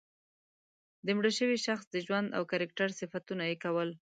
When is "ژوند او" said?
2.05-2.43